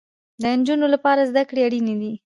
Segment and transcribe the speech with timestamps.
[0.41, 2.11] د انجونو لپاره زده کړې اړينې دي